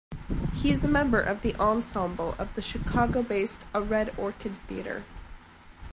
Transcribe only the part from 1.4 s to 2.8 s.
the ensemble of the